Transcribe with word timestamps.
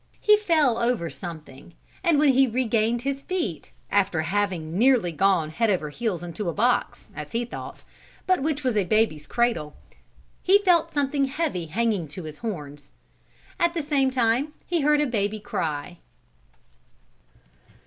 He 0.19 0.35
fell 0.35 0.79
over 0.79 1.11
something 1.11 1.75
and 2.03 2.17
when 2.17 2.29
he 2.29 2.47
regained 2.47 3.03
his 3.03 3.21
feet, 3.21 3.71
after 3.91 4.23
having 4.23 4.75
nearly 4.75 5.11
gone 5.11 5.51
head 5.51 5.69
over 5.69 5.91
heels 5.91 6.23
into 6.23 6.49
a 6.49 6.55
box, 6.55 7.11
as 7.15 7.33
he 7.33 7.45
thought, 7.45 7.83
but 8.25 8.41
which 8.41 8.63
was 8.63 8.75
a 8.75 8.83
baby's 8.83 9.27
cradle, 9.27 9.75
he 10.41 10.57
felt 10.63 10.91
something 10.91 11.25
heavy 11.25 11.67
hanging 11.67 12.07
to 12.07 12.23
his 12.23 12.39
horns. 12.39 12.91
At 13.59 13.75
the 13.75 13.83
same 13.83 14.09
time 14.09 14.53
he 14.65 14.81
heard 14.81 15.01
a 15.01 15.05
baby 15.05 15.39
cry. 15.39 15.99